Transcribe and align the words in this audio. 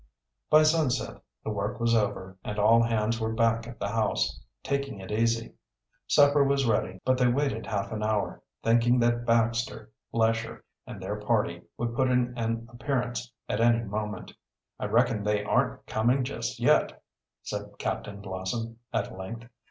By 0.49 0.63
sunset 0.63 1.21
the 1.43 1.51
work 1.51 1.79
was 1.79 1.93
over 1.93 2.35
and 2.43 2.57
all 2.57 2.81
hands 2.81 3.19
were 3.19 3.33
back 3.35 3.67
at 3.67 3.77
the 3.79 3.89
house, 3.89 4.41
taking 4.63 4.99
it 4.99 5.11
easy. 5.11 5.53
Supper 6.07 6.43
was 6.43 6.65
ready, 6.65 6.99
but 7.05 7.19
they 7.19 7.27
waited 7.27 7.67
hard 7.67 7.91
an 7.91 8.01
hour, 8.01 8.41
thinking 8.63 8.97
that 9.01 9.27
Baxter, 9.27 9.91
Lesher, 10.11 10.65
and 10.87 10.99
their 10.99 11.17
party 11.17 11.61
would 11.77 11.93
put 11.93 12.09
in 12.09 12.33
an 12.35 12.67
appearance 12.71 13.31
at 13.47 13.61
any 13.61 13.83
moment. 13.83 14.33
"I 14.79 14.87
reckon 14.87 15.21
they 15.23 15.43
aren't 15.43 15.85
coming 15.85 16.23
just 16.23 16.59
yet," 16.59 17.03
said 17.43 17.69
Captain 17.77 18.21
Blossom, 18.21 18.79
at 18.91 19.15
length. 19.15 19.45